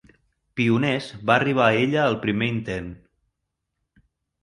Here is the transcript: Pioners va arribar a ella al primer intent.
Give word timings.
Pioners 0.59 1.09
va 1.31 1.35
arribar 1.35 1.65
a 1.67 1.77
ella 1.83 2.01
al 2.07 2.19
primer 2.27 2.51
intent. 2.57 2.91